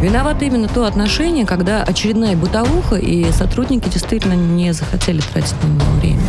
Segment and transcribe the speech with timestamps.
[0.00, 5.90] Виновато именно то отношение, когда очередная бытовуха, и сотрудники действительно не захотели тратить на него
[6.00, 6.20] время.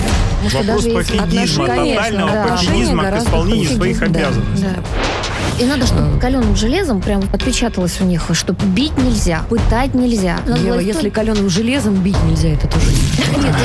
[0.53, 2.47] Вопрос пофигизма, тотального да.
[2.47, 4.67] пофигизма к исполнению своих обязанностей.
[4.75, 5.63] Да.
[5.63, 10.37] И надо, чтобы каленым железом прям отпечаталось у них, что бить нельзя, пытать нельзя.
[10.47, 12.85] Надо Ева, если каленым железом бить нельзя, это тоже
[13.37, 13.55] Нет,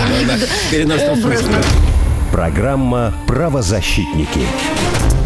[0.73, 1.57] я виду
[2.32, 4.41] Программа «Правозащитники».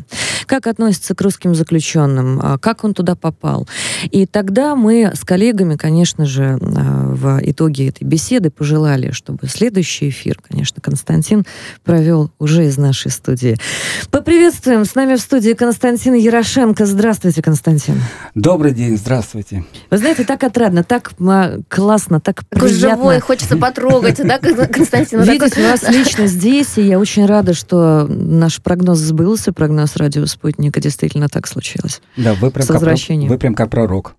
[0.45, 3.67] как относится к русским заключенным, а, как он туда попал.
[4.11, 10.09] И тогда мы с коллегами, конечно же, а, в итоге этой беседы пожелали, чтобы следующий
[10.09, 11.45] эфир, конечно, Константин
[11.83, 13.57] провел уже из нашей студии.
[14.11, 14.85] Поприветствуем.
[14.85, 16.85] С нами в студии Константин Ярошенко.
[16.85, 18.01] Здравствуйте, Константин.
[18.35, 19.65] Добрый день, здравствуйте.
[19.89, 21.11] Вы знаете, так отрадно, так
[21.67, 22.97] классно, так Такой приятно.
[22.97, 25.21] живой, хочется потрогать, да, Константин?
[25.21, 30.79] Видеть вас лично здесь, и я очень рада, что наш прогноз сбылся, прогноз радио «Спутника».
[30.79, 32.01] Действительно так случилось.
[32.17, 32.81] Да, вы прям, как,
[33.29, 34.15] вы прям как пророк.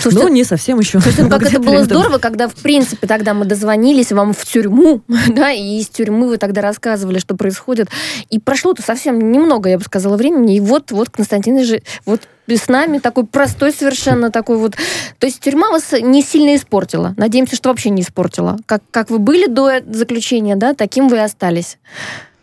[0.00, 1.00] Слушайте, ну, не совсем еще.
[1.00, 5.02] Слушайте, ну, как это было здорово, когда, в принципе, тогда мы дозвонились вам в тюрьму,
[5.28, 7.88] да, и из тюрьмы вы тогда рассказывали, что происходит.
[8.30, 10.56] И прошло-то совсем немного, я бы сказала, времени.
[10.56, 14.76] И вот, вот Константин же, вот с нами такой простой совершенно такой вот.
[15.18, 17.14] То есть тюрьма вас не сильно испортила.
[17.16, 18.58] Надеемся, что вообще не испортила.
[18.66, 21.78] Как, как вы были до заключения, да, таким вы и остались.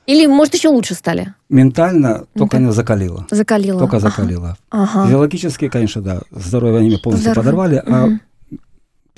[0.08, 1.34] Или, может, еще лучше стали?
[1.50, 3.28] Ментально только не закалила.
[3.30, 3.80] Закалила.
[3.80, 4.58] Только закалила.
[4.70, 5.06] Ага.
[5.06, 7.44] Физиологически, конечно, да, здоровье они полностью Здорово.
[7.44, 8.10] подорвали, а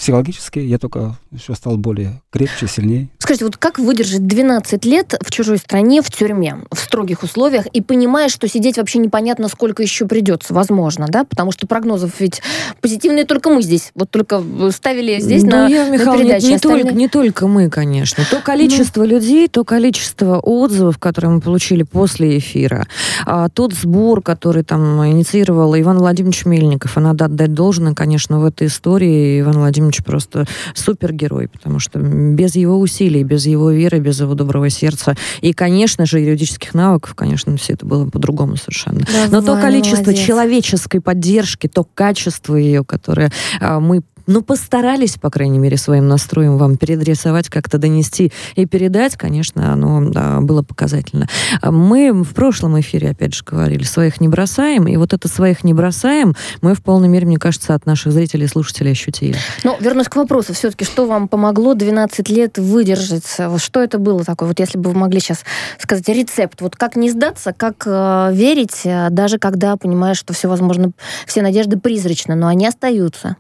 [0.04, 3.08] психологически я только еще стал более крепче, сильнее.
[3.20, 7.80] Скажите, вот как выдержать 12 лет в чужой стране, в тюрьме, в строгих условиях, и
[7.80, 11.24] понимая, что сидеть вообще непонятно, сколько еще придется, возможно, да?
[11.24, 12.42] Потому что прогнозов ведь
[12.82, 13.92] позитивные только мы здесь.
[13.96, 16.48] Вот только ставили здесь ну, на, я, Михаил, на передаче.
[16.48, 18.26] Не, не, только, не только мы, конечно.
[18.30, 19.08] То количество ну.
[19.08, 22.88] людей, то количество отзывов, которые мы получили после эфира,
[23.26, 28.46] а, тот сбор, который там инициировал Иван Владимирович Мельников, и надо отдать должное, конечно, в
[28.46, 34.00] этой истории Иван Владимирович Владимирович просто супергерой, потому что без его усилий, без его веры,
[34.00, 39.02] без его доброго сердца и, конечно же, юридических навыков, конечно, все это было по-другому совершенно.
[39.06, 40.26] Давай, Но то количество молодец.
[40.26, 46.58] человеческой поддержки, то качество ее, которое а, мы ну, постарались, по крайней мере, своим настроем
[46.58, 51.28] вам передрисовать, как-то донести и передать, конечно, оно да, было показательно.
[51.62, 55.74] Мы в прошлом эфире, опять же, говорили, своих не бросаем, и вот это своих не
[55.74, 59.36] бросаем мы в полной мере, мне кажется, от наших зрителей и слушателей ощутили.
[59.64, 63.26] Ну, вернусь к вопросу, все-таки, что вам помогло 12 лет выдержать?
[63.58, 64.48] Что это было такое?
[64.48, 65.44] Вот если бы вы могли сейчас
[65.80, 70.48] сказать рецепт, вот как не сдаться, как э, верить, э, даже когда понимаешь, что все
[70.48, 70.92] возможно,
[71.26, 73.38] все надежды призрачны, но они остаются.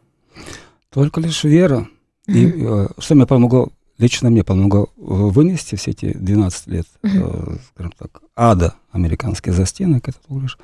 [0.93, 1.87] Только лишь вера.
[2.27, 7.93] И э, что мне помогло, лично мне помогло вынести все эти 12 лет, э, скажем
[7.97, 10.57] так, ада американских застенок, это лишь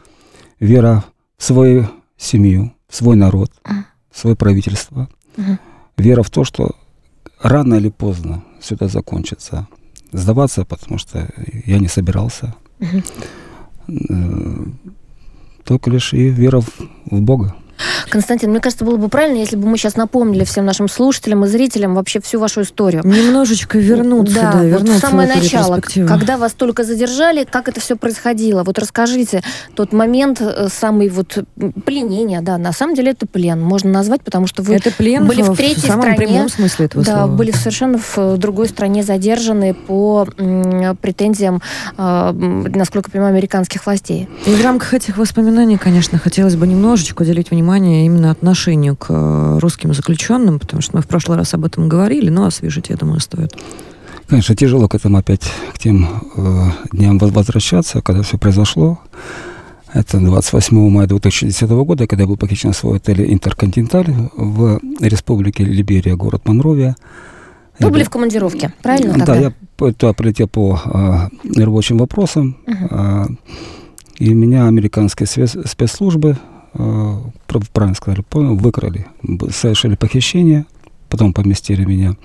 [0.59, 1.03] вера
[1.37, 3.83] в свою семью, в свой народ, mm-hmm.
[4.11, 5.09] в свое правительство,
[5.97, 6.75] вера в то, что
[7.41, 9.67] рано или поздно все это закончится.
[10.11, 11.29] сдаваться, потому что
[11.65, 12.55] я не собирался.
[12.79, 13.03] Угу.
[15.63, 17.55] Только лишь и вера в, в Бога.
[18.09, 21.47] Константин, мне кажется, было бы правильно, если бы мы сейчас напомнили всем нашим слушателям и
[21.47, 23.01] зрителям вообще всю вашу историю.
[23.05, 27.79] Немножечко вернуться, да, да вернуться вот в самое начало, когда вас только задержали, как это
[27.79, 28.63] все происходило.
[28.63, 29.41] Вот расскажите
[29.75, 31.43] тот момент, э, самый вот
[31.85, 35.41] пленение, да, на самом деле это плен, можно назвать, потому что вы это плен были
[35.41, 37.27] в, в третьей в самом стране, прямом смысле этого да, слова.
[37.27, 40.27] были совершенно в э, другой стране задержаны по
[41.01, 41.61] претензиям,
[41.97, 44.27] э, насколько я понимаю, американских властей.
[44.45, 49.07] И в рамках этих воспоминаний, конечно, хотелось бы немножечко уделить внимание внимание именно отношению к
[49.09, 52.95] э, русским заключенным, потому что мы в прошлый раз об этом говорили, но освежить, я
[52.95, 53.55] думаю, стоит.
[54.27, 58.99] Конечно, тяжело к этому опять, к тем э, дням возвращаться, когда все произошло.
[59.93, 65.63] Это 28 мая 2010 года, когда я был похищен в свой отель «Интерконтиненталь» в республике
[65.63, 66.95] Либерия, город Монровия.
[67.79, 69.13] Вы я были в командировке, правильно?
[69.13, 69.53] Да, тогда?
[69.79, 72.57] я туда прилетел по э, рабочим вопросам.
[72.65, 72.87] Uh-huh.
[72.89, 73.35] Э,
[74.17, 76.37] и меня американские спецслужбы
[77.73, 79.07] правильно сказали, выкрали,
[79.51, 80.65] совершили похищение,
[81.09, 82.15] потом поместили меня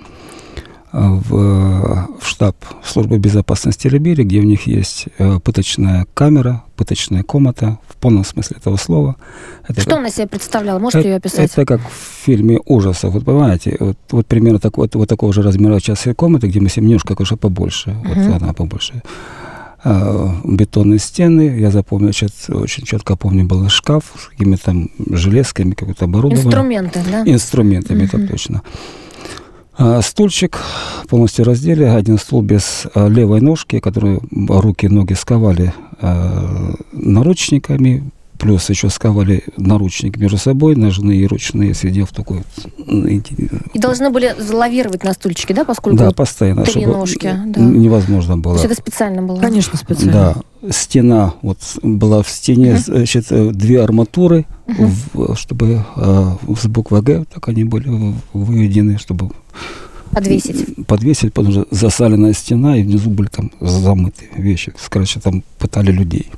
[0.93, 7.23] э, в, в штаб службы безопасности Либерии, где у них есть э, пыточная камера, пыточная
[7.23, 9.17] комната, в полном смысле этого слова.
[9.67, 10.79] Это Что как, она себе представляла?
[10.79, 11.51] Можете это, ее описать?
[11.51, 13.15] Это как в фильме ужасов.
[13.15, 16.69] Вот понимаете, вот, вот примерно так, вот, вот такого же размера частной комнаты, где мы
[16.69, 17.91] себе немножко, конечно, побольше.
[17.91, 18.33] Uh-huh.
[18.33, 19.03] Вот она побольше.
[19.85, 21.59] Э, бетонные стены.
[21.59, 26.47] Я запомнил, очень четко помню, был шкаф с какими-то там железками, какое-то оборудование.
[26.47, 27.23] Инструменты, да?
[27.27, 28.13] Инструментами, угу.
[28.13, 28.63] так точно.
[29.77, 30.59] А, стульчик
[31.09, 38.11] полностью раздели, один стул без а, левой ножки, которую руки и ноги сковали а, наручниками,
[38.45, 42.43] плюс еще сковали наручники между собой, ножные и ручные, сидел в такой...
[42.77, 46.65] И должны были залавировать на стульчике, да, поскольку Да, постоянно.
[46.65, 47.35] Три ножки.
[47.47, 47.59] Да.
[47.59, 48.57] Невозможно было.
[48.57, 49.41] То есть это специально было?
[49.41, 50.13] Конечно, специально.
[50.61, 50.71] Да.
[50.71, 52.97] Стена, вот была в стене, uh-huh.
[52.97, 54.91] значит, две арматуры, uh-huh.
[55.15, 59.31] в, чтобы э, с буквой Г, так они были выведены, чтобы
[60.11, 60.87] Подвесить.
[60.87, 64.73] Подвесить, потому что засаленная стена, и внизу были там замыты вещи.
[64.91, 66.31] Короче, там пытали людей.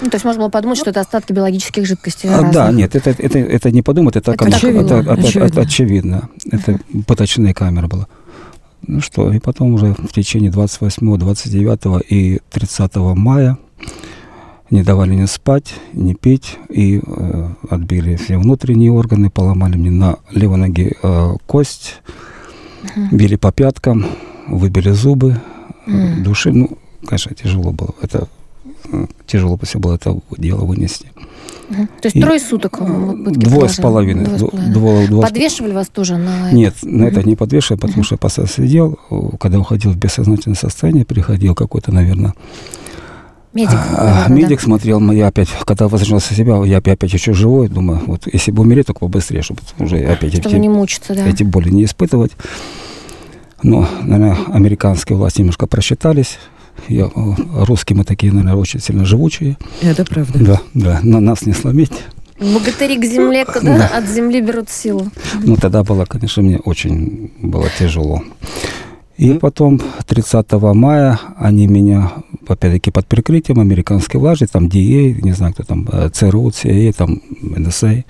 [0.00, 2.28] Ну, то есть можно было подумать, что это остатки биологических жидкостей.
[2.28, 5.44] А, да, нет, это, это, это не подумать, это, это, как, очевидно, это, это, очевидно.
[5.46, 6.28] это очевидно.
[6.50, 8.06] Это пыточная камера была.
[8.86, 13.58] Ну что, и потом уже в течение 28, 29 и 30 мая
[14.70, 20.16] не давали мне спать, не пить, и э, отбили все внутренние органы, поломали мне на
[20.30, 22.00] левой ноге э, кость,
[22.82, 23.08] uh-huh.
[23.12, 24.06] били по пяткам,
[24.48, 25.40] выбили зубы,
[25.86, 26.22] uh-huh.
[26.22, 26.52] души.
[26.52, 27.94] Ну, конечно, тяжело было.
[28.02, 28.28] Это
[29.26, 31.06] тяжело все было это дело вынести.
[31.68, 31.86] Угу.
[32.00, 34.24] То есть и трое суток Двое с половиной.
[34.38, 38.52] Двое, двое, Подвешивали вас тоже на Нет, на это не подвешивали, потому что я постоянно
[38.52, 38.98] сидел,
[39.40, 42.34] когда уходил в бессознательное состояние, приходил какой-то, наверное,
[43.56, 43.72] Медик.
[43.72, 44.64] А, наверное, медик да?
[44.64, 48.88] смотрел, я опять, когда возвращался себя, я опять еще живой, думаю, вот если бы умереть,
[48.88, 51.26] только побыстрее, чтобы уже опять чтобы эти, не мучиться, да.
[51.26, 52.32] эти боли не испытывать.
[53.62, 56.38] Но, наверное, американские власти немножко просчитались,
[56.88, 57.10] я,
[57.54, 59.56] русские мы такие, наверное, очень сильно живучие.
[59.82, 60.38] Это правда.
[60.38, 61.92] Да, да, на нас не сломить.
[62.38, 63.86] Богатыри к земле, когда да.
[63.88, 65.08] от земли берут силу.
[65.42, 68.22] Ну, тогда было, конечно, мне очень было тяжело.
[69.16, 72.12] И потом 30 мая они меня,
[72.46, 77.22] опять-таки, под прикрытием американской власти, там DA, не знаю, кто там, э, ЦРУ, CIA, там,
[77.40, 78.04] НСА,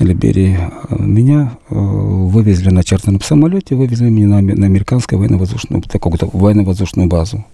[0.00, 0.58] Либерии,
[0.90, 7.44] меня э, вывезли на чартерном самолете, вывезли меня на, на американскую военно-воздушную, такую военно-воздушную базу.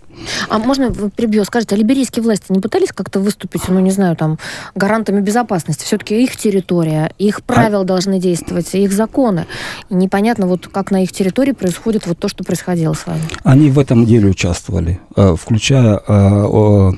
[0.48, 1.44] А можно прибью?
[1.44, 4.38] Скажите, а либерийские власти не пытались как-то выступить, ну, не знаю, там,
[4.74, 5.84] гарантами безопасности?
[5.84, 7.84] Все-таки их территория, их а правила а...
[7.84, 9.46] должны действовать, их законы.
[9.90, 13.22] И непонятно, вот как на их территории происходит вот то, что происходило с вами.
[13.44, 16.92] Они в этом деле участвовали, э, включая э,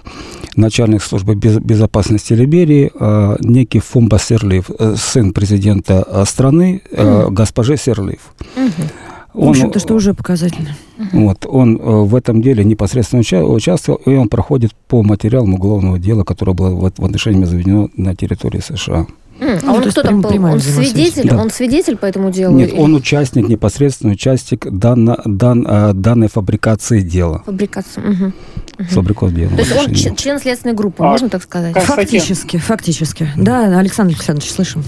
[0.56, 6.82] начальник службы безопасности Либерии, э, некий Фумба Серлив, сын президента страны,
[7.30, 8.20] госпожи Серлив.
[8.56, 9.03] Mm-hmm.
[9.34, 10.70] Он, в общем-то, что уже показательно.
[11.12, 15.98] Вот, он э, в этом деле непосредственно уча- участвовал, и он проходит по материалам уголовного
[15.98, 19.06] дела, которое было в, в отношении заведено на территории США.
[19.40, 19.60] Mm.
[19.62, 20.44] А ну, он кто там был?
[20.44, 21.28] Он свидетель?
[21.28, 21.38] Да.
[21.38, 22.56] Он свидетель по этому делу?
[22.56, 22.78] Нет, или?
[22.78, 27.42] он участник, непосредственный участник дан, дан, э, данной фабрикации дела.
[27.44, 28.00] Фабрикации.
[28.00, 28.32] Угу.
[28.78, 29.30] Угу.
[29.30, 29.50] дела.
[29.50, 31.76] То есть он член, следственной группы, а, можно так сказать?
[31.76, 33.28] Фактически, фактически.
[33.36, 34.84] Да, Александр Александрович, слышим.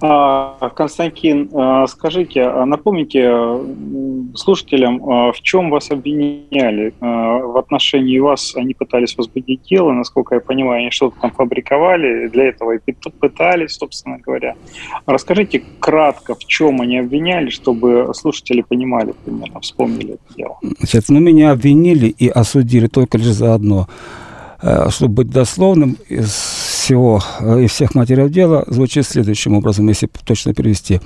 [0.00, 3.30] А, Константин, а, скажите, а напомните
[4.34, 6.94] слушателям, в чем вас обвиняли?
[7.00, 12.44] В отношении вас они пытались возбудить дело, насколько я понимаю, они что-то там фабриковали, для
[12.44, 14.54] этого и пытались, собственно говоря.
[15.06, 20.58] Расскажите кратко, в чем они обвиняли, чтобы слушатели понимали примерно, вспомнили это дело.
[20.78, 23.86] Значит, ну, меня обвинили и осудили только лишь за одно–
[24.62, 25.96] Э, чтобы быть дословным,
[26.82, 31.00] всего, э, из всех материалов дела звучит следующим образом, если точно перевести.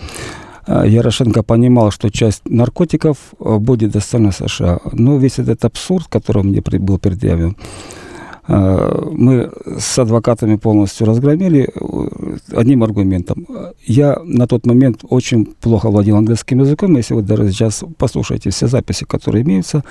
[0.66, 4.78] Э, Ярошенко понимал, что часть наркотиков будет доставлена США.
[4.92, 7.56] Но весь этот абсурд, который мне был предъявлен,
[8.48, 11.68] мы с адвокатами полностью разгромили
[12.52, 13.44] одним аргументом.
[13.84, 16.96] Я на тот момент очень плохо владел английским языком.
[16.96, 19.82] Если вы даже сейчас послушаете все записи, которые имеются,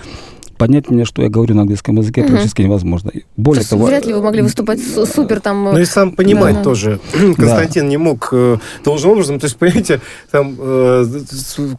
[0.58, 2.30] понять меня, что я говорю на английском языке, угу.
[2.30, 3.12] практически невозможно.
[3.38, 3.86] Более То того...
[3.86, 5.64] Вряд ли вы могли выступать супер там...
[5.66, 6.64] Ну и сам понимать да.
[6.64, 7.00] тоже.
[7.38, 7.90] Константин да.
[7.90, 11.06] не мог э, должным образом, то есть, понимаете, там э,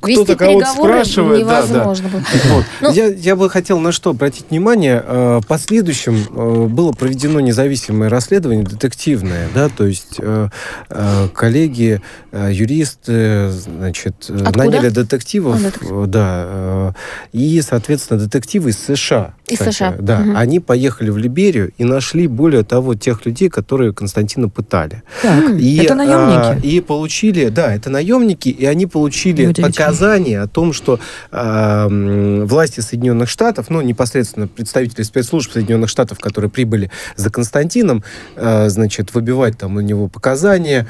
[0.00, 1.40] кто-то кого-то спрашивает.
[1.40, 2.54] Невозможно да, да.
[2.54, 2.64] Вот.
[2.80, 5.02] Ну, я, я бы хотел на что обратить внимание.
[5.06, 10.48] Э, в последующем э, было проведено независимое расследование, детективное, да, то есть э,
[10.90, 12.00] э, коллеги,
[12.32, 14.58] э, юристы, значит, Откуда?
[14.58, 16.92] наняли детективов, а, да, э,
[17.32, 19.34] и, соответственно, детективы из США.
[19.48, 19.94] Из кстати, США.
[19.98, 20.36] Да, угу.
[20.36, 25.02] они поехали в Либерию и нашли, более того, тех людей, которые Константина пытали.
[25.22, 26.36] Так, и, это наемники?
[26.36, 30.98] А, и получили, да, это наемники, и они получили показания о том, что
[31.30, 38.02] а, власти Соединенных Штатов, ну, непосредственно представители спецслужб Соединенных Штатов, которые прибыли за Константином,
[38.34, 40.88] а, значит, выбивать там у него показания,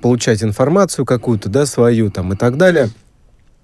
[0.00, 2.90] получать информацию какую-то, да, свою там и так далее,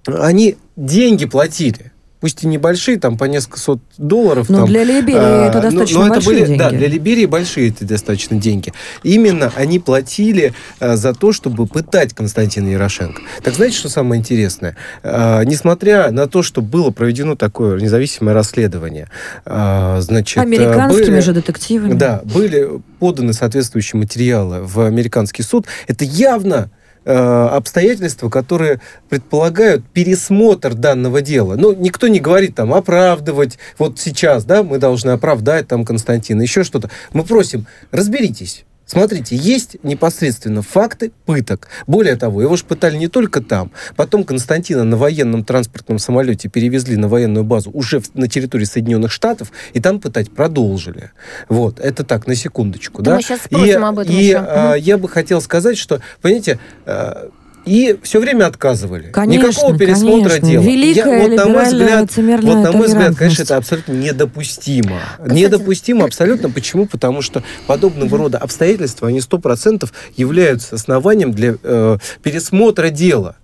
[0.05, 1.92] они деньги платили
[2.23, 4.47] пусть и небольшие, там по несколько сот долларов.
[4.47, 6.57] Но там, для Либерии а, это достаточно но, но большие это были, деньги.
[6.57, 8.71] Да, для Либерии большие это достаточно деньги.
[9.03, 13.21] Именно они платили а, за то, чтобы пытать Константина Ярошенко.
[13.43, 14.77] Так знаете, что самое интересное?
[15.03, 19.09] А, несмотря на то, что было проведено такое независимое расследование,
[19.43, 20.37] а, значит...
[20.37, 21.93] Американскими были, же детективами.
[21.95, 25.67] Да, были поданы соответствующие материалы в американский суд.
[25.87, 26.69] Это явно
[27.05, 28.79] обстоятельства, которые
[29.09, 31.55] предполагают пересмотр данного дела.
[31.55, 36.63] Ну, никто не говорит там оправдывать, вот сейчас, да, мы должны оправдать там Константина, еще
[36.63, 36.89] что-то.
[37.11, 38.65] Мы просим, разберитесь.
[38.93, 41.67] Смотрите, есть непосредственно факты пыток.
[41.87, 43.71] Более того, его же пытали не только там.
[43.95, 49.51] Потом Константина на военном транспортном самолете перевезли на военную базу уже на территории Соединенных Штатов,
[49.73, 51.09] и там пытать продолжили.
[51.49, 53.01] Вот, это так, на секундочку.
[53.01, 53.17] Да, да?
[53.17, 54.37] Мы сейчас спросим и, об этом и, еще.
[54.37, 57.31] А, я бы хотел сказать, что, понимаете, а,
[57.65, 59.09] и все время отказывали.
[59.11, 60.49] Конечно, Никакого пересмотра конечно.
[60.49, 60.63] дела.
[60.63, 64.99] Великая Я, вот на мой взгляд, вот на мой взгляд, конечно, это абсолютно недопустимо.
[65.17, 66.49] Кстати, недопустимо абсолютно.
[66.49, 66.85] Почему?
[66.85, 73.37] Потому что подобного рода обстоятельства, они сто процентов являются основанием для э, пересмотра дела.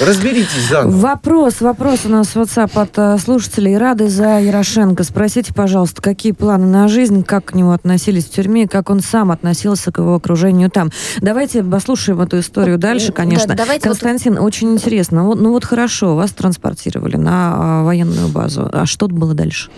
[0.00, 0.96] Разберитесь заново.
[0.96, 3.76] Вопрос, вопрос у нас в WhatsApp от э, слушателей.
[3.76, 5.04] Рады за Ярошенко.
[5.04, 9.30] Спросите, пожалуйста, какие планы на жизнь, как к нему относились в тюрьме, как он сам
[9.30, 10.90] относился к его окружению там.
[11.20, 13.48] Давайте послушаем эту историю дальше, конечно.
[13.48, 14.44] Да, давайте Константин, вот...
[14.44, 15.24] очень интересно.
[15.24, 18.68] Вот, ну вот хорошо, вас транспортировали на э, военную базу.
[18.72, 19.70] А что было дальше?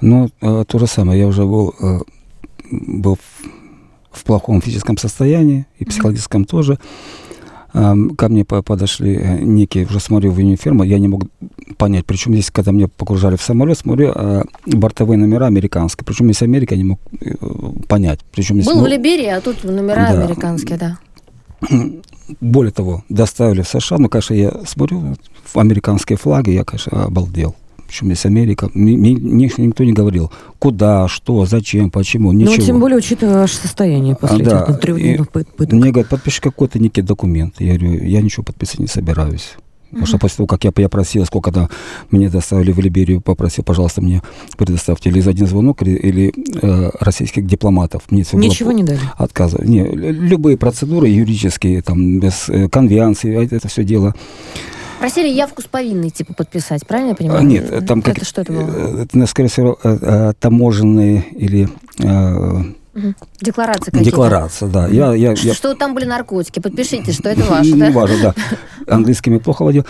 [0.00, 1.20] Ну, э, то же самое.
[1.20, 1.74] Я уже был,
[2.70, 3.18] был
[4.12, 6.46] в плохом физическом состоянии и психологическом mm-hmm.
[6.46, 6.78] тоже
[7.72, 11.24] ко мне подошли э, некие, уже смотрю в униформу, я не мог
[11.76, 16.42] понять, причем здесь, когда меня погружали в самолет, смотрю, а, бортовые номера американские, причем здесь
[16.42, 17.34] Америка, я не мог э,
[17.86, 18.20] понять.
[18.32, 20.22] Причем здесь, Был ну, в Либерии, а тут номера да.
[20.22, 20.98] американские, да.
[22.40, 25.16] Более того, доставили в США, ну, конечно, я смотрю,
[25.54, 27.54] американские флаги, я, конечно, обалдел
[27.88, 32.56] причем здесь Америка, мне, мне никто не говорил, куда, что, зачем, почему, ну, ничего.
[32.58, 35.72] Ну, тем более, учитывая ваше состояние после а, этих трехдневных пыток.
[35.72, 37.54] Мне говорят, подпиши какой-то некий документ.
[37.58, 39.56] Я говорю, я ничего подписывать не собираюсь.
[39.90, 41.70] Потому что после того, как я, я просил, сколько то
[42.10, 44.22] мне доставили в Либерию, попросил, пожалуйста, мне
[44.58, 48.02] предоставьте или один звонок, или, или э, российских дипломатов.
[48.10, 49.00] Мне Ничего не дали?
[49.16, 49.66] Отказывали.
[49.66, 54.14] Не, любые процедуры юридические, там, без э, конвенции, это, это все дело.
[54.98, 57.40] Просили явку с повинной, типа, подписать, правильно я понимаю?
[57.40, 58.16] А, нет, там как...
[58.16, 58.68] Это что это было?
[58.68, 61.68] Э, это, скорее всего, э, э, таможенные или...
[63.40, 64.10] Декларация какие-то.
[64.10, 64.88] Декларация, да.
[64.88, 65.54] Я, я, что, я...
[65.54, 67.88] что там были наркотики, подпишите, что это ваше, да?
[67.88, 68.34] Не важно, да.
[68.92, 69.86] Английскими плохо владел.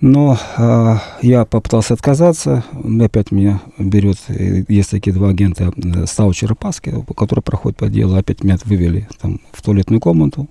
[0.00, 2.64] Но э, я попытался отказаться.
[3.00, 5.72] Опять меня берет, есть такие два агента,
[6.06, 8.16] Стау Черепаски, которые проходят по делу.
[8.16, 10.48] Опять меня вывели там, в туалетную комнату.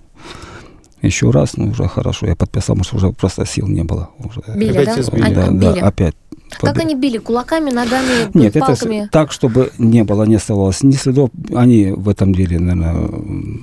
[1.01, 2.25] Еще раз, ну, уже хорошо.
[2.27, 4.09] Я подписал, может, уже просто сил не было.
[4.19, 4.41] Уже.
[4.57, 5.25] Били, Опять да?
[5.25, 5.59] Они да, били.
[5.59, 6.15] да, опять.
[6.49, 7.17] Как Побе- они били?
[7.17, 9.05] Кулаками, ногами, Нет, это палками?
[9.05, 11.29] с- так, чтобы не было, не оставалось ни следов.
[11.53, 13.09] Они в этом деле, наверное,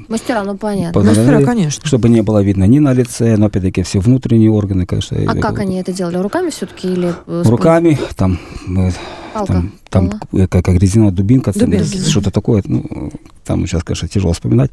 [0.08, 1.02] Мастера, ну понятно.
[1.02, 1.84] Мастера, конечно.
[1.86, 5.16] чтобы не было видно ни на лице, но опять-таки все внутренние органы, конечно.
[5.26, 6.18] А как они это делали?
[6.18, 8.38] Руками все-таки или э, Руками, там,
[8.68, 8.90] э,
[9.32, 9.52] Палка.
[9.54, 11.96] там, там э, как, как резиновая дубинка, там, Дубинки.
[11.96, 12.62] что-то такое.
[12.66, 13.10] Ну,
[13.44, 14.70] там сейчас, конечно, тяжело вспоминать.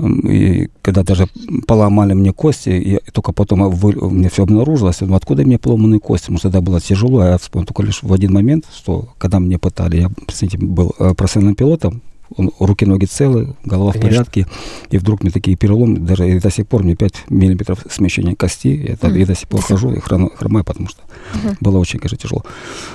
[0.00, 1.26] И когда даже
[1.66, 6.00] поломали мне кости, и только потом вы- мне все обнаружилось, я думаю, откуда мне поломанные
[6.00, 6.30] кости?
[6.30, 9.58] Может, тогда было тяжело, а я вспомнил только лишь в один момент, что когда мне
[9.58, 12.02] пытали, я, представьте, был э, профессиональным пилотом,
[12.36, 14.10] он- руки-ноги целы, голова в Конечно.
[14.24, 14.46] порядке,
[14.90, 18.68] и вдруг мне такие переломы, даже и до сих пор мне 5 миллиметров смещения кости,
[18.90, 19.20] я, так- Мгм.
[19.20, 21.02] и до сих пор хожу и хромаю, потому что
[21.34, 21.56] Мгм.
[21.60, 22.44] было очень, конечно, тяжело.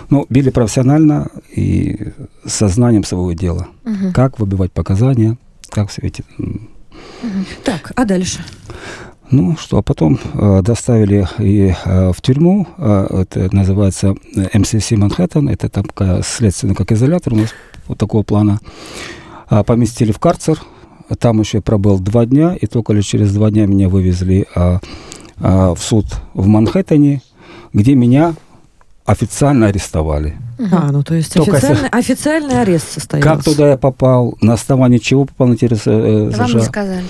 [0.09, 1.97] Но били профессионально и
[2.45, 3.67] со знанием своего дела.
[3.83, 4.13] Мгм.
[4.13, 5.37] Как выбивать показания,
[5.69, 6.23] как все эти...
[7.63, 8.43] Так, а дальше?
[9.31, 14.91] Ну что, а потом э, доставили и э, в тюрьму, э, это называется э, МСС
[14.91, 17.49] Манхэттен, это такая следственный как изолятор у нас
[17.87, 18.59] вот такого плана.
[19.47, 20.61] А, поместили в карцер,
[21.19, 24.79] там еще пробыл два дня, и только лишь через два дня меня вывезли а,
[25.39, 27.21] а, в суд в Манхэттене,
[27.73, 28.35] где меня
[29.05, 30.35] официально арестовали.
[30.71, 33.29] А, ну то есть Только официальный, официальный арест состоялся.
[33.29, 36.59] Как туда я попал, на основании чего попал на территорию э, Вам США?
[36.59, 37.03] не сказали.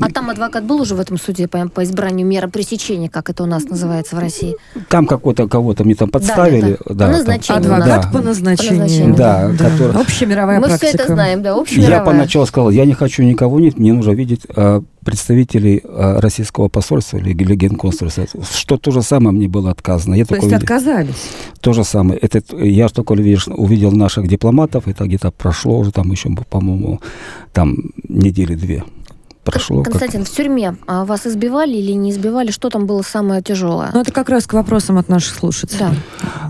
[0.00, 3.44] А там адвокат был уже в этом суде по, по избранию меры пресечения, как это
[3.44, 4.56] у нас называется в России?
[4.88, 6.78] Там какого-то кого-то мне там подставили.
[6.88, 6.94] да.
[6.94, 7.76] да, По там- назначению да.
[7.76, 8.74] Адвокат по назначению.
[8.76, 9.14] По назначению.
[9.16, 10.86] Да, который- Общемировая Мы практика.
[10.88, 12.04] все это знаем, да, Я общемировая.
[12.04, 17.18] поначалу сказал, я не хочу никого нет, мне нужно видеть э, представителей э, российского посольства
[17.18, 18.24] или, или генконсульства.
[18.54, 20.14] Что то же самое мне было отказано.
[20.14, 21.30] Я То есть увидел- отказались.
[21.60, 22.18] то же самое.
[22.18, 27.00] Это, я только видишь, увидел наших дипломатов, это где-то прошло уже там еще, по-моему,
[27.52, 27.76] там
[28.08, 28.82] недели две.
[29.44, 29.82] Прошло.
[29.82, 32.50] как- Константин, в тюрьме а, вас избивали или не избивали?
[32.52, 33.90] Что там было самое тяжелое?
[33.92, 35.80] Ну, это как раз к вопросам от наших слушателей.
[35.80, 35.92] Да.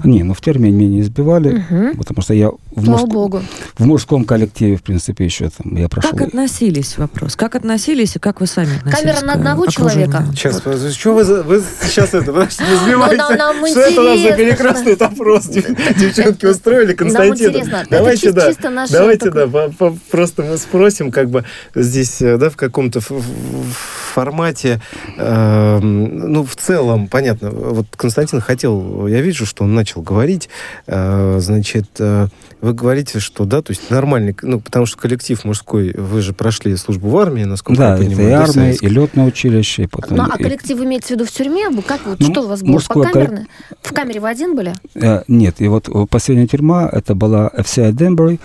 [0.04, 1.96] Не, ну в тюрьме меня не избивали, Мгм.
[1.96, 3.42] потому что я в, Слава мужск- богу.
[3.78, 6.10] в мужском коллективе, в принципе, еще там я прошел.
[6.10, 7.34] Как относились, вопрос?
[7.36, 10.10] Как относились и как вы сами относились Камера на одного окружению?
[10.10, 10.26] человека?
[10.34, 14.20] Сейчас, подожди, что вы, за- вы сейчас это, не нам- нам что это у нас
[14.20, 17.52] за перекрестный опрос дев- девчонки устроили, Константин?
[17.90, 18.52] Давайте, да,
[18.90, 19.46] давайте, да,
[20.10, 21.44] просто мы спросим, как бы
[21.74, 22.56] здесь, э, да, в
[22.90, 23.00] каком-то
[24.12, 24.80] формате,
[25.16, 30.48] э, ну, в целом, понятно, вот Константин хотел, я вижу, что он начал говорить,
[30.86, 32.28] э, значит, э,
[32.60, 36.76] вы говорите, что, да, то есть нормальный, ну, потому что коллектив мужской, вы же прошли
[36.76, 38.28] службу в армии, насколько Да, я понимаю.
[38.28, 38.90] и да, армия, советская.
[38.90, 40.18] и летное училище, и потом...
[40.18, 41.68] Ну, а и- коллектив имеется в виду в тюрьме?
[41.86, 42.72] Как вот, Ну, что у вас было?
[42.72, 43.46] мужской Покамерно?
[43.82, 44.74] В камере вы один были?
[44.94, 48.38] Э, Нет, и вот э, последняя тюрьма, это была FCI Денбери,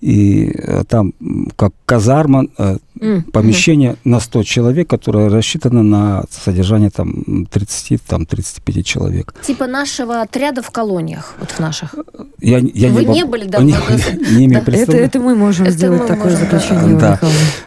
[0.00, 1.12] и э, там
[1.56, 2.46] как казарма,
[3.00, 9.34] М, помещение на 100 человек, которое рассчитано на содержание там 30-35 человек.
[9.34, 9.44] мгм.
[9.44, 11.94] Типа нашего отряда в колониях, вот в наших.
[12.40, 13.74] Я, я Вы не, не были, да, не,
[14.36, 14.72] не имею Да.
[14.72, 17.20] Это, это мы можем Это сделать мы такое можем, заключение, Да.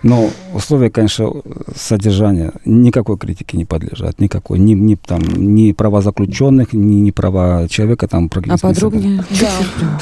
[0.04, 1.32] Но условия, конечно,
[1.76, 7.68] содержания никакой критики не подлежат, никакой, ни, ни, там, ни права заключенных, ни, ни права
[7.70, 9.24] человека там А не подробнее?
[9.40, 9.50] Да.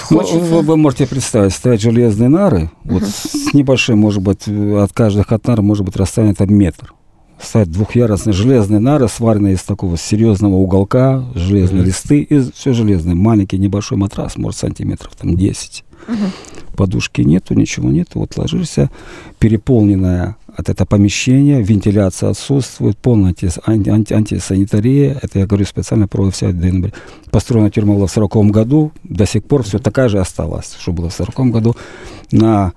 [0.10, 5.32] Ну, вы, вы можете представить, стоят железные нары, вот с небольшим, может быть, от каждых
[5.32, 6.94] от нар может быть расстояние там метр.
[7.42, 11.88] Стоят двухъярусные железные нары, сваренные из такого серьезного уголка, железные Мгм.
[11.88, 13.16] листы, и все железные.
[13.16, 15.84] Маленький небольшой матрас, может, сантиметров там 10.
[16.08, 16.32] Мгм.
[16.78, 18.20] Подушки нету, ничего нету.
[18.20, 18.90] Вот ложишься,
[19.40, 25.18] переполненное от это помещение, вентиляция отсутствует, полная анти- анти- анти- антисанитария.
[25.22, 26.94] Это я говорю специально про вся Денбри.
[27.32, 31.10] Построена тюрьма была в 40 году, до сих пор все такая же осталась, что было
[31.10, 31.76] в 40 году.
[32.32, 32.72] На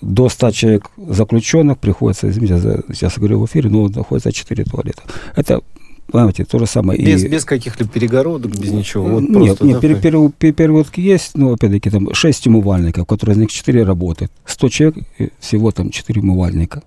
[0.00, 5.02] до 100 человек заключенных приходится, извините, за- сейчас говорю в эфире, но находится 4 туалета.
[5.34, 5.60] Это,
[6.10, 7.02] понимаете, то же самое.
[7.02, 9.04] Без, и, без каких-либо перегородок, без ничего.
[9.08, 13.06] Вот нет, просто, нет да, по- пере- пере- переводки есть, но опять-таки там 6 умывальников,
[13.06, 14.30] которые из них 4 работают.
[14.44, 16.82] 100 человек, и всего там 4 умывальника.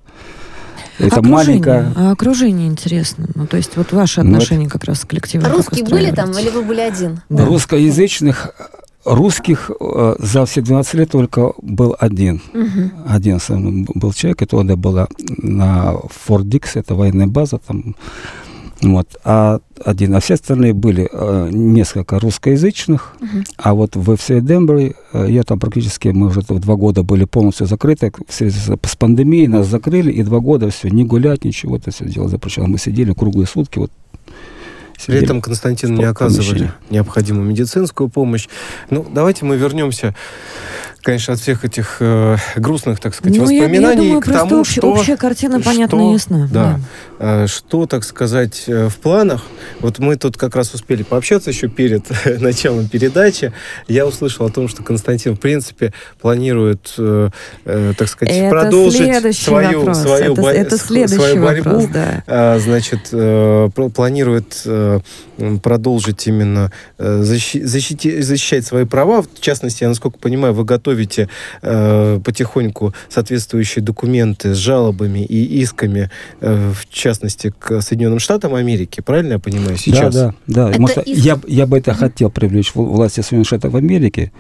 [0.98, 1.94] Это окружение, маленькая...
[1.96, 3.30] а окружение интересно.
[3.34, 5.46] Ну, то есть вот ваши Ну, отношения как раз с коллективом.
[5.46, 7.22] как Русские были там или вы были один?
[7.30, 7.46] Да.
[7.46, 8.54] Русскоязычных
[9.06, 12.42] русских э, за все 12 лет только был один.
[12.54, 12.92] Мгм.
[13.08, 15.08] Один сам был человек, это он была
[15.38, 17.96] на Форт Дикс, это военная база там.
[18.82, 23.44] Вот, а один, а все остальные были э, несколько русскоязычных, Мгм.
[23.58, 27.26] а вот в FC Денбери, э, я там практически, мы уже в два года были
[27.26, 31.44] полностью закрыты, в связи с, с пандемией нас закрыли, и два года все, не гулять,
[31.44, 32.68] ничего, это все дело запрещено.
[32.68, 33.92] Мы сидели круглые сутки, вот.
[35.06, 35.24] При сидели.
[35.24, 38.48] этом Константину не оказывали необходимую медицинскую помощь.
[38.90, 40.14] Ну, давайте мы вернемся
[41.02, 44.62] конечно, от всех этих э, грустных, так сказать, Ну, я- воспоминаний я, думаю, к тому,
[44.62, 44.88] общ- что...
[44.92, 46.50] общая картина понятна что- и ясна.
[46.52, 46.80] Да.
[47.20, 49.44] Э, Что, так сказать, э, в планах?
[49.80, 52.04] Вот мы тут как раз успели пообщаться еще перед
[52.42, 53.54] началом передачи.
[53.88, 57.30] Я услышал о том, что Константин, в принципе, планирует, э,
[57.66, 60.02] э, так сказать, Это продолжить свою, вопрос.
[60.02, 61.70] свою, это, бо- это свою борьбу.
[61.70, 62.24] вопрос, да.
[62.28, 65.00] А, Значит, э, планирует э,
[65.64, 69.22] продолжить именно э, защи- защити- защищать свои права.
[69.22, 71.30] В частности, я, насколько понимаю, вы готовите
[71.62, 76.10] э, потихоньку соответствующие документы с жалобами и исками,
[76.42, 79.02] э, в частности, к Соединенным Штатам Америки.
[79.02, 80.14] Правильно я понимаю сейчас?
[80.14, 80.70] Да, да, да.
[80.72, 84.32] Это Может, из- я, я бы это хотел привлечь в- власти Соединенных Штатов Америки,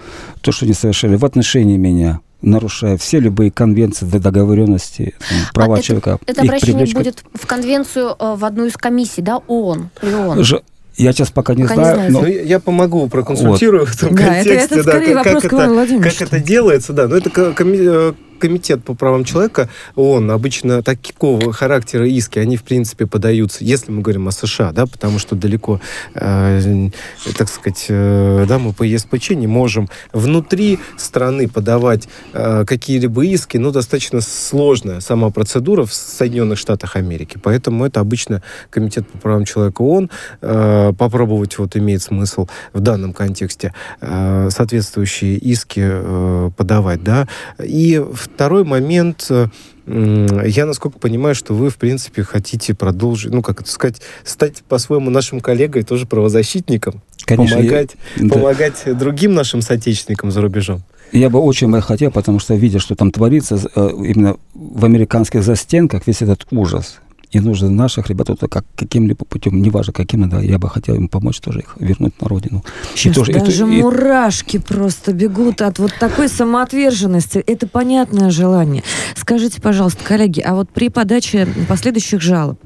[0.42, 5.78] то, что они совершили в отношении меня, нарушая все любые конвенции, договоренности, там, права А
[5.78, 6.20] это- человека.
[6.26, 10.44] Это их обращение привлечь будет в конвенцию э, в одну из комиссий, да, ООН, ООН.
[10.44, 10.62] Ж-
[10.98, 12.14] Я сейчас пока не Пока не знаю, знаете.
[12.14, 14.76] но Ну, я помогу, проконсультирую в этом Да, это, контексте.
[14.76, 15.64] это да, скорее как- вопрос как это-.
[16.04, 17.08] Как это делается, да.
[17.08, 17.30] Но это
[17.78, 23.92] э, комитет по правам человека, он обычно такого характера иски, они, в принципе, подаются, если
[23.92, 25.80] мы говорим о США, да, потому что далеко,
[26.16, 26.90] э,
[27.38, 33.58] так сказать, э, да, мы по ЕСПЧ не можем внутри страны подавать э, какие-либо иски,
[33.58, 37.40] ну, достаточно сложная сама процедура в Соединенных Штатах Америки.
[37.42, 40.10] Поэтому это обычно комитет по правам человека ООН.
[40.42, 47.28] Э, попробовать вот имеет смысл в данном контексте э, соответствующие иски э, подавать, да.
[47.64, 48.04] И
[48.36, 49.48] второй момент, э,
[49.86, 55.10] я, насколько понимаю, что вы, в принципе, хотите продолжить, ну, как это сказать, стать по-своему
[55.10, 58.36] нашим коллегой, тоже правозащитником, конечно, я- помогать, да.
[58.36, 60.84] помогать другим нашим соотечественникам за рубежом.
[61.12, 65.44] Я бы очень бы хотел, потому что видя, что там творится э, именно в американских
[65.44, 67.00] застенках, весь этот ужас.
[67.32, 71.08] И нужно наших ребят вот как каким-либо путем, неважно каким, да, я бы хотел им
[71.08, 72.64] помочь тоже их вернуть на родину.
[72.96, 77.38] Сейчас тоже- и даже то- и- мурашки просто бегут от вот такой самоотверженности.
[77.38, 78.84] Это понятное желание.
[79.16, 82.60] Скажите, пожалуйста, коллеги, а вот при подаче последующих жалоб,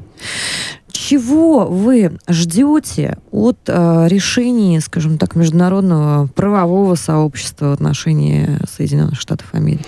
[0.89, 9.47] чего вы ждете от э, решений, скажем так, международного правового сообщества в отношении Соединенных Штатов
[9.53, 9.83] Америки?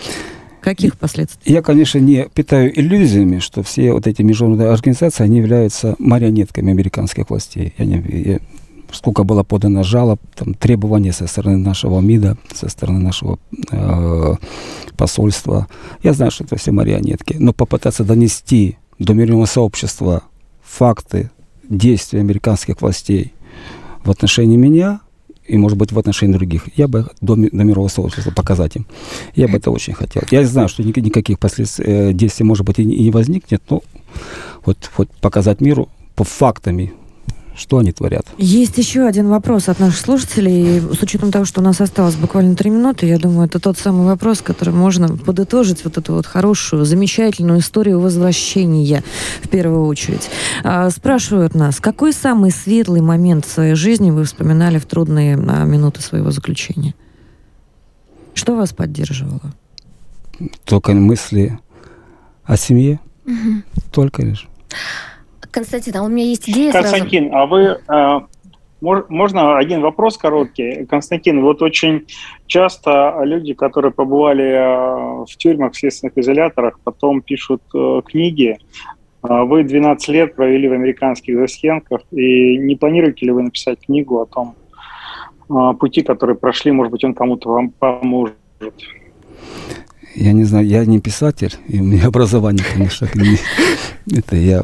[0.65, 1.54] Каких последствий?
[1.54, 7.30] Я, конечно, не питаю иллюзиями, что все вот эти международные организации, они являются марионетками американских
[7.30, 7.75] властей.
[7.78, 8.39] Я не, я-
[8.91, 13.38] сколько было подано жалоб, там, требований со стороны нашего МИДа, со стороны нашего
[13.71, 14.34] э,
[14.97, 15.67] посольства.
[16.01, 17.36] Я знаю, что это все марионетки.
[17.38, 20.23] Но попытаться донести до мирового сообщества
[20.63, 21.30] факты
[21.69, 23.34] действий американских властей
[24.04, 25.01] в отношении меня
[25.47, 28.86] и, может быть, в отношении других, я бы до, до мирового сообщества показать им.
[29.36, 30.23] Я бы это очень хотел.
[30.31, 33.81] Я знаю, что ник- никаких последствий, э, действий, может быть, и не возникнет, но
[34.65, 36.93] вот, вот показать миру по фактами,
[37.56, 38.26] что они творят.
[38.38, 40.82] Есть еще один вопрос от наших слушателей.
[40.82, 44.06] С учетом того, что у нас осталось буквально три минуты, я думаю, это тот самый
[44.06, 49.04] вопрос, который можно подытожить вот эту вот хорошую, замечательную историю возвращения
[49.41, 50.30] в первую очередь.
[50.63, 55.63] А, спрашивают нас, какой самый светлый момент в своей жизни вы вспоминали в трудные а,
[55.63, 56.94] минуты своего заключения?
[58.34, 59.41] Что вас поддерживало?
[60.65, 61.58] Только мысли
[62.44, 63.63] о семье, Мгм.
[63.91, 64.48] только лишь.
[65.56, 66.89] Константин, а у меня есть идея сразу.
[66.89, 68.20] Константин, а вы э,
[68.82, 70.86] мож- можно один вопрос короткий?
[70.86, 72.06] Константин, вот очень
[72.46, 78.58] часто люди, которые побывали э, в тюрьмах, в следственных изоляторах, потом пишут э, книги.
[79.22, 84.20] А Вы 12 лет провели в американских застенках, и не планируете ли вы написать книгу
[84.22, 84.56] о том
[85.50, 88.36] э, пути, который прошли, может быть, он кому-то вам поможет?
[90.15, 93.39] Я не знаю, я не писатель, и у меня образование, конечно, не-
[94.18, 94.63] это я...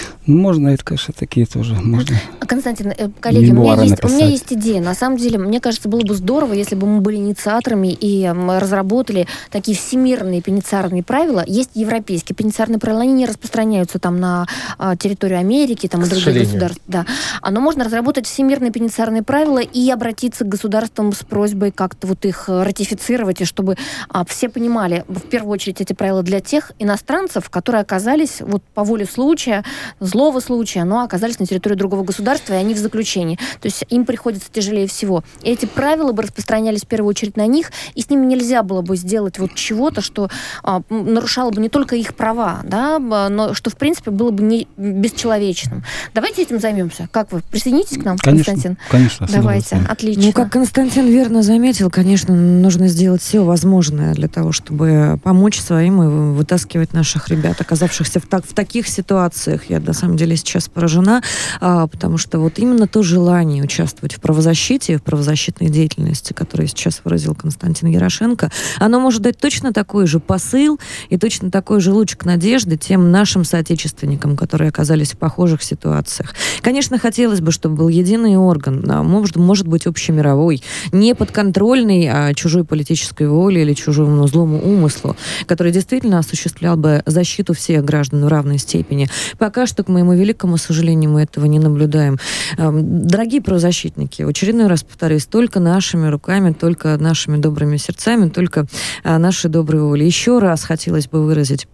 [0.25, 2.15] можно, это, конечно, такие тоже, можно.
[2.39, 4.81] Константин, э, коллеги, у меня, есть, у меня есть идея.
[4.81, 9.27] На самом деле, мне кажется, было бы здорово, если бы мы были инициаторами и разработали
[9.49, 11.43] такие всемирные пеницарные правила.
[11.47, 16.33] Есть европейские пеницарные правила, они не распространяются там на а, территорию Америки, там и других
[16.33, 16.81] государств.
[16.87, 17.05] Да.
[17.41, 22.25] А, Но можно разработать всемирные пеницарные правила и обратиться к государствам с просьбой как-то вот
[22.25, 23.77] их э, ратифицировать, и чтобы
[24.09, 28.83] а, все понимали, в первую очередь, эти правила для тех иностранцев, которые оказались вот по
[28.83, 29.63] воле случая,
[30.11, 33.37] злого случая, но оказались на территории другого государства, и они в заключении.
[33.61, 35.23] То есть им приходится тяжелее всего.
[35.41, 38.81] И эти правила бы распространялись в первую очередь на них, и с ними нельзя было
[38.81, 40.29] бы сделать вот чего-то, что
[40.63, 44.67] а, нарушало бы не только их права, да, но что, в принципе, было бы не
[44.77, 45.83] бесчеловечным.
[46.13, 47.07] Давайте этим займемся.
[47.11, 47.41] Как вы?
[47.49, 48.77] Присоединитесь к нам, Конечно, Константин?
[48.89, 49.27] конечно.
[49.31, 50.23] Давайте, отлично.
[50.23, 56.01] Ну, как Константин верно заметил, конечно, нужно сделать все возможное для того, чтобы помочь своим
[56.03, 59.69] и вытаскивать наших ребят, оказавшихся в, так, в таких ситуациях.
[59.69, 61.21] Я на самом деле сейчас поражена,
[61.59, 67.01] а, потому что вот именно то желание участвовать в правозащите, в правозащитной деятельности, которое сейчас
[67.03, 72.25] выразил Константин Ярошенко, оно может дать точно такой же посыл и точно такой же лучик
[72.25, 76.33] надежды тем нашим соотечественникам, которые оказались в похожих ситуациях.
[76.61, 82.33] Конечно, хотелось бы, чтобы был единый орган, а может, может быть общемировой, не подконтрольный а
[82.33, 88.27] чужой политической воле или чужому злому умыслу, который действительно осуществлял бы защиту всех граждан в
[88.27, 89.07] равной степени.
[89.37, 92.17] Пока что, к моему великому сожалению, мы этого не наблюдаем.
[92.57, 98.65] Эм, дорогие правозащитники, очередной раз повторюсь, только нашими руками, только нашими добрыми сердцами, только
[99.03, 100.05] а, нашей доброй волей.
[100.05, 101.67] Еще раз хотелось бы выразить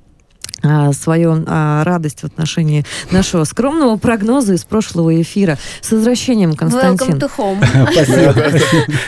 [0.93, 5.57] свою а, радость в отношении нашего скромного прогноза из прошлого эфира.
[5.81, 7.15] С возвращением, Константин.
[7.15, 7.57] Welcome to home.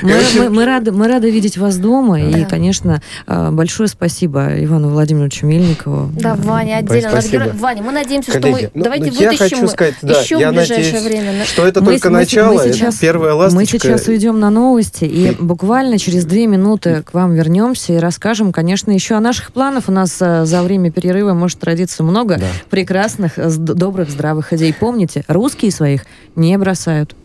[0.01, 2.21] Мы, мы, мы, рады, мы рады видеть вас дома.
[2.21, 6.11] И, конечно, а, большое спасибо Ивану Владимировичу Мельникову.
[6.13, 7.09] Да, Ваня, отдельно.
[7.09, 7.51] Спасибо.
[7.53, 8.71] Ваня, мы надеемся, Коллеги, что мы...
[8.73, 11.45] Ну, давайте ну, вытащим я хочу сказать, да, еще я в ближайшее надеюсь, время.
[11.45, 13.59] что это мы, только мы, начало, мы сейчас, первая ласточка.
[13.59, 18.51] Мы сейчас уйдем на новости, и буквально через две минуты к вам вернемся и расскажем,
[18.51, 19.85] конечно, еще о наших планах.
[19.87, 22.45] У нас а, за время перерыва может родиться много да.
[22.69, 24.73] прекрасных, добрых, здравых идей.
[24.73, 27.15] Помните, русские своих не бросают.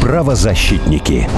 [0.00, 1.28] Правозащитники.